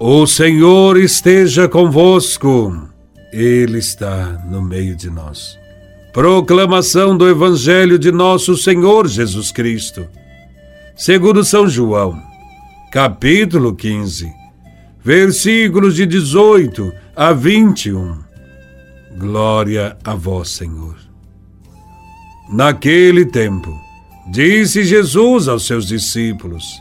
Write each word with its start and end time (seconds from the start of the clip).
O 0.00 0.26
Senhor 0.26 0.96
esteja 0.96 1.68
convosco, 1.68 2.88
Ele 3.32 3.78
está 3.78 4.42
no 4.50 4.60
meio 4.60 4.96
de 4.96 5.08
nós. 5.08 5.56
Proclamação 6.12 7.16
do 7.16 7.28
Evangelho 7.28 7.96
de 7.96 8.10
Nosso 8.10 8.56
Senhor 8.56 9.06
Jesus 9.06 9.52
Cristo, 9.52 10.06
segundo 10.96 11.44
São 11.44 11.68
João, 11.68 12.20
capítulo 12.90 13.72
15, 13.74 14.32
versículos 15.02 15.94
de 15.94 16.06
18 16.06 16.92
a 17.14 17.32
21. 17.32 18.18
Glória 19.16 19.96
a 20.02 20.14
Vós, 20.16 20.48
Senhor. 20.50 20.96
Naquele 22.50 23.24
tempo, 23.26 23.72
disse 24.32 24.82
Jesus 24.82 25.46
aos 25.46 25.64
seus 25.66 25.86
discípulos: 25.86 26.80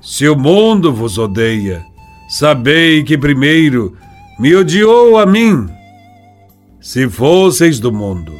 Se 0.00 0.28
o 0.28 0.36
mundo 0.36 0.92
vos 0.92 1.18
odeia, 1.18 1.84
sabei 2.28 3.02
que 3.02 3.16
primeiro 3.16 3.96
me 4.38 4.54
odiou 4.54 5.18
a 5.18 5.26
mim. 5.26 5.68
Se 6.80 7.08
fosseis 7.08 7.80
do 7.80 7.92
mundo, 7.92 8.32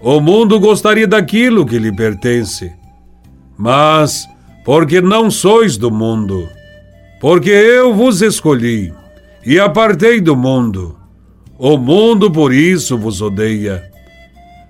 o 0.00 0.20
mundo 0.20 0.60
gostaria 0.60 1.06
daquilo 1.06 1.66
que 1.66 1.78
lhe 1.78 1.94
pertence. 1.94 2.72
Mas, 3.56 4.28
porque 4.64 5.00
não 5.00 5.30
sois 5.30 5.76
do 5.76 5.90
mundo, 5.90 6.48
porque 7.20 7.50
eu 7.50 7.94
vos 7.94 8.22
escolhi 8.22 8.92
e 9.44 9.58
apartei 9.58 10.20
do 10.20 10.36
mundo, 10.36 10.96
o 11.58 11.76
mundo 11.76 12.30
por 12.30 12.52
isso 12.52 12.96
vos 12.98 13.20
odeia. 13.20 13.90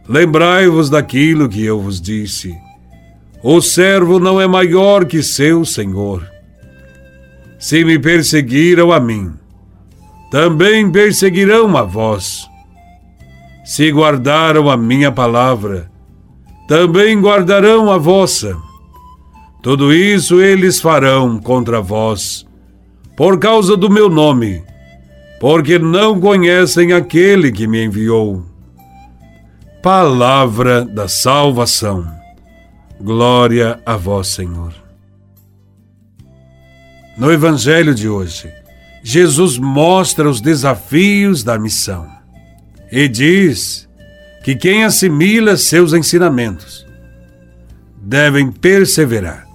Lembrai-vos 0.08 0.88
daquilo 0.88 1.48
que 1.48 1.62
eu 1.62 1.80
vos 1.80 2.00
disse. 2.00 2.56
O 3.42 3.60
servo 3.60 4.18
não 4.18 4.40
é 4.40 4.46
maior 4.46 5.04
que 5.04 5.22
seu 5.22 5.64
senhor. 5.64 6.26
Se 7.58 7.84
me 7.84 7.98
perseguiram 7.98 8.92
a 8.92 9.00
mim, 9.00 9.32
também 10.30 10.90
perseguirão 10.90 11.76
a 11.76 11.82
vós. 11.82 12.48
Se 13.64 13.90
guardaram 13.90 14.70
a 14.70 14.76
minha 14.76 15.10
palavra, 15.10 15.90
também 16.68 17.20
guardarão 17.20 17.90
a 17.90 17.98
vossa. 17.98 18.56
Tudo 19.62 19.92
isso 19.92 20.40
eles 20.40 20.80
farão 20.80 21.38
contra 21.38 21.80
vós, 21.80 22.46
por 23.16 23.38
causa 23.40 23.76
do 23.76 23.90
meu 23.90 24.08
nome, 24.08 24.62
porque 25.40 25.78
não 25.78 26.20
conhecem 26.20 26.92
aquele 26.92 27.50
que 27.50 27.66
me 27.66 27.84
enviou. 27.84 28.44
Palavra 29.82 30.84
da 30.84 31.08
salvação. 31.08 32.06
Glória 33.00 33.80
a 33.84 33.96
vós, 33.96 34.28
Senhor. 34.28 34.87
No 37.18 37.32
Evangelho 37.32 37.96
de 37.96 38.08
hoje, 38.08 38.48
Jesus 39.02 39.58
mostra 39.58 40.30
os 40.30 40.40
desafios 40.40 41.42
da 41.42 41.58
missão 41.58 42.08
e 42.92 43.08
diz 43.08 43.88
que 44.44 44.54
quem 44.54 44.84
assimila 44.84 45.56
seus 45.56 45.92
ensinamentos 45.92 46.86
devem 48.00 48.52
perseverar, 48.52 49.48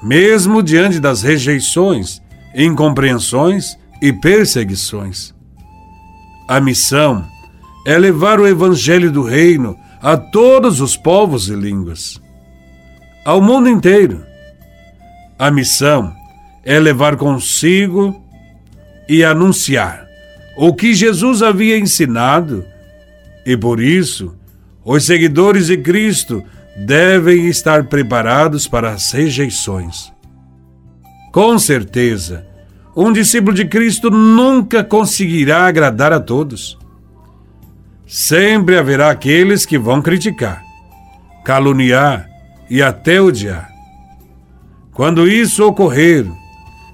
mesmo 0.00 0.62
diante 0.62 1.00
das 1.00 1.22
rejeições, 1.22 2.22
incompreensões 2.54 3.76
e 4.00 4.12
perseguições. 4.12 5.34
A 6.46 6.60
missão 6.60 7.26
é 7.84 7.98
levar 7.98 8.38
o 8.38 8.46
Evangelho 8.46 9.10
do 9.10 9.24
Reino 9.24 9.76
a 10.00 10.16
todos 10.16 10.80
os 10.80 10.96
povos 10.96 11.48
e 11.48 11.54
línguas, 11.56 12.22
ao 13.24 13.42
mundo 13.42 13.68
inteiro. 13.68 14.24
A 15.36 15.50
missão 15.50 16.14
é 16.66 16.80
levar 16.80 17.16
consigo 17.16 18.20
e 19.08 19.22
anunciar 19.22 20.04
o 20.56 20.74
que 20.74 20.92
Jesus 20.94 21.40
havia 21.40 21.78
ensinado, 21.78 22.64
e 23.44 23.56
por 23.56 23.80
isso 23.80 24.34
os 24.84 25.04
seguidores 25.04 25.68
de 25.68 25.76
Cristo 25.76 26.42
devem 26.76 27.46
estar 27.46 27.84
preparados 27.84 28.66
para 28.66 28.90
as 28.90 29.12
rejeições. 29.12 30.12
Com 31.32 31.58
certeza, 31.58 32.44
um 32.96 33.12
discípulo 33.12 33.54
de 33.54 33.66
Cristo 33.66 34.10
nunca 34.10 34.82
conseguirá 34.82 35.66
agradar 35.66 36.12
a 36.12 36.18
todos. 36.18 36.76
Sempre 38.06 38.76
haverá 38.76 39.10
aqueles 39.10 39.66
que 39.66 39.78
vão 39.78 40.00
criticar, 40.02 40.62
caluniar 41.44 42.28
e 42.68 42.82
até 42.82 43.20
odiar. 43.20 43.70
Quando 44.92 45.28
isso 45.28 45.62
ocorrer, 45.64 46.26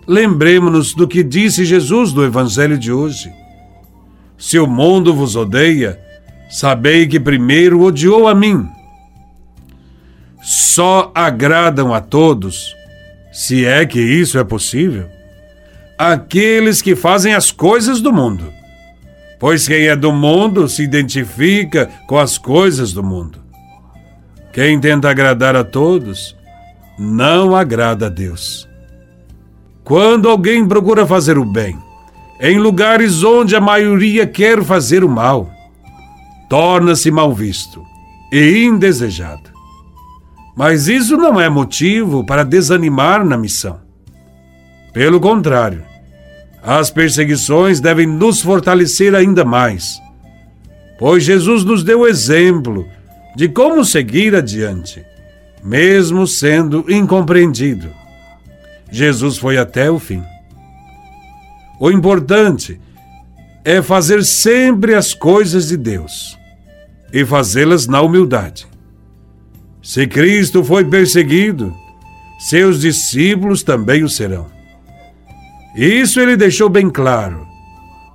lembremos-nos 0.07 0.95
do 0.95 1.07
que 1.07 1.23
disse 1.23 1.65
Jesus 1.65 2.13
no 2.13 2.25
Evangelho 2.25 2.79
de 2.79 2.93
hoje. 2.93 3.33
Se 4.39 4.59
o 4.59 4.67
mundo 4.67 5.15
vos 5.15 5.37
odeia, 5.37 6.01
sabei 6.51 7.07
que 7.07 7.21
primeiro 7.21 7.81
odiou 7.83 8.27
a 8.27 8.35
mim. 8.35 8.69
Só 10.43 11.13
agradam 11.15 11.95
a 11.95 12.01
todos, 12.01 12.75
se 13.33 13.65
é 13.65 13.87
que 13.87 14.01
isso 14.01 14.39
é 14.39 14.45
possível, 14.45 15.09
aqueles 15.97 16.83
que 16.83 16.97
fazem 16.97 17.35
as 17.35 17.51
coisas 17.51 18.01
do 18.01 18.13
mundo 18.13 18.53
pois 19.43 19.67
quem 19.67 19.89
é 19.89 19.97
do 19.97 20.13
mundo 20.13 20.69
se 20.69 20.85
identifica 20.85 21.91
com 22.07 22.17
as 22.17 22.39
coisas 22.39 22.93
do 22.93 23.03
mundo. 23.03 23.41
Quem 24.53 24.79
tenta 24.79 25.11
agradar 25.11 25.57
a 25.57 25.65
todos, 25.65 26.37
não 26.97 27.57
agrada 27.57 28.07
a 28.07 28.09
Deus. 28.09 28.69
Quando 29.93 30.27
alguém 30.27 30.67
procura 30.67 31.07
fazer 31.07 31.37
o 31.37 31.45
bem, 31.45 31.77
em 32.41 32.59
lugares 32.59 33.23
onde 33.23 33.55
a 33.55 33.61
maioria 33.61 34.27
quer 34.27 34.65
fazer 34.65 35.05
o 35.05 35.09
mal, 35.09 35.51
torna-se 36.49 37.11
mal 37.11 37.35
visto 37.35 37.85
e 38.33 38.65
indesejado. 38.65 39.51
Mas 40.57 40.89
isso 40.89 41.15
não 41.19 41.39
é 41.39 41.51
motivo 41.51 42.25
para 42.25 42.43
desanimar 42.43 43.23
na 43.23 43.37
missão. 43.37 43.81
Pelo 44.95 45.21
contrário, 45.21 45.85
as 46.63 46.91
perseguições 46.91 47.79
devem 47.79 48.07
nos 48.07 48.41
fortalecer 48.41 49.15
ainda 49.15 49.45
mais, 49.45 50.01
pois 50.99 51.23
Jesus 51.23 51.65
nos 51.65 51.85
deu 51.85 52.09
exemplo 52.09 52.87
de 53.37 53.47
como 53.47 53.85
seguir 53.85 54.35
adiante, 54.35 55.05
mesmo 55.63 56.27
sendo 56.27 56.83
incompreendido. 56.91 58.01
Jesus 58.93 59.39
foi 59.39 59.57
até 59.57 59.91
o 59.91 59.99
fim. 59.99 60.23
O 61.81 61.91
importante 61.91 62.79
é 63.65 63.81
fazer 63.81 64.23
sempre 64.23 64.95
as 64.95 65.15
coisas 65.15 65.69
de 65.69 65.79
Deus 65.79 66.39
e 67.11 67.25
fazê-las 67.25 67.87
na 67.87 68.03
humildade. 68.03 68.67
Se 69.83 70.07
Cristo 70.07 70.63
foi 70.63 70.85
perseguido, 70.85 71.75
seus 72.39 72.81
discípulos 72.81 73.63
também 73.63 74.05
o 74.05 74.09
serão. 74.09 74.47
Isso 75.75 76.21
ele 76.21 76.37
deixou 76.37 76.69
bem 76.69 76.91
claro, 76.91 77.47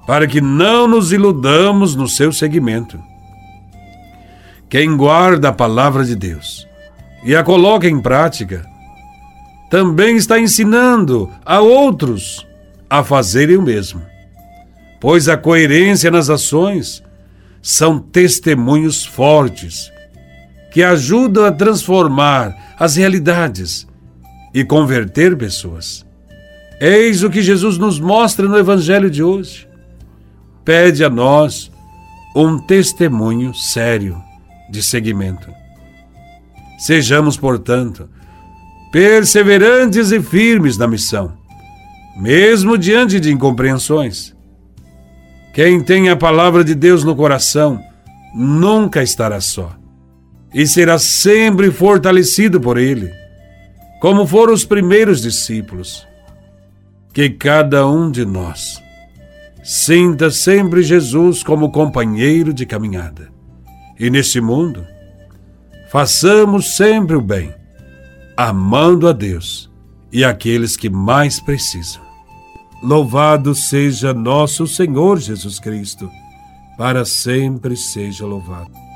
para 0.06 0.28
que 0.28 0.40
não 0.40 0.88
nos 0.88 1.12
iludamos 1.12 1.96
no 1.96 2.08
seu 2.08 2.32
seguimento. 2.32 3.02
Quem 4.70 4.96
guarda 4.96 5.50
a 5.50 5.54
palavra 5.54 6.06
de 6.06 6.16
Deus 6.16 6.68
e 7.24 7.36
a 7.36 7.44
coloca 7.44 7.90
em 7.90 8.00
prática, 8.00 8.66
também 9.70 10.16
está 10.16 10.40
ensinando 10.40 11.32
a 11.46 11.60
outros 11.60 12.46
a 12.90 13.04
fazerem 13.04 13.58
o 13.58 13.62
mesmo. 13.62 14.02
Pois 15.00 15.28
a 15.28 15.38
coerência 15.38 16.10
nas 16.10 16.30
ações 16.30 17.04
são 17.62 18.00
testemunhos 18.00 19.06
fortes 19.06 19.92
que 20.72 20.84
ajudam 20.84 21.46
a 21.46 21.52
transformar 21.52 22.76
as 22.80 22.96
realidades 22.96 23.88
e 24.54 24.64
converter 24.64 25.38
pessoas. 25.38 26.06
Eis 26.80 27.24
o 27.24 27.30
que 27.30 27.42
Jesus 27.42 27.78
nos 27.78 28.00
mostra 28.00 28.48
no 28.48 28.58
Evangelho 28.58 29.10
de 29.10 29.24
hoje. 29.24 29.68
Pede 30.64 31.04
a 31.04 31.10
nós 31.10 31.72
um 32.36 32.60
testemunho 32.60 33.54
sério 33.54 34.22
de 34.70 34.84
seguimento. 34.84 35.52
Sejamos, 36.78 37.36
portanto, 37.36 38.08
perseverantes 38.92 40.12
e 40.12 40.22
firmes 40.22 40.78
na 40.78 40.88
missão, 40.88 41.38
mesmo 42.16 42.78
diante 42.78 43.20
de 43.20 43.32
incompreensões. 43.32 44.36
Quem 45.54 45.82
tem 45.82 46.10
a 46.10 46.16
palavra 46.16 46.64
de 46.64 46.76
Deus 46.76 47.04
no 47.04 47.16
coração 47.16 47.82
nunca 48.36 49.02
estará 49.02 49.42
só 49.42 49.76
e 50.54 50.66
será 50.66 50.98
sempre 50.98 51.72
fortalecido 51.72 52.62
por 52.62 52.78
Ele, 52.78 53.12
como 54.00 54.26
foram 54.26 54.54
os 54.54 54.64
primeiros 54.64 55.22
discípulos 55.22 56.08
que 57.14 57.30
cada 57.30 57.88
um 57.88 58.12
de 58.12 58.24
nós 58.26 58.82
sinta 59.64 60.30
sempre 60.30 60.82
Jesus 60.82 61.44
como 61.44 61.72
companheiro 61.72 62.54
de 62.54 62.66
caminhada. 62.66 63.30
E 64.00 64.10
nesse 64.10 64.40
mundo, 64.40 64.86
façamos 65.90 66.78
sempre 66.78 67.16
o 67.16 67.22
bem, 67.22 67.54
amando 68.38 69.08
a 69.08 69.12
Deus 69.12 69.68
e 70.14 70.24
aqueles 70.24 70.78
que 70.78 70.92
mais 70.92 71.40
precisam. 71.40 72.04
Louvado 72.84 73.56
seja 73.56 74.14
nosso 74.14 74.68
Senhor 74.68 75.20
Jesus 75.20 75.60
Cristo, 75.60 76.08
para 76.78 77.04
sempre 77.04 77.76
seja 77.76 78.28
louvado. 78.28 78.87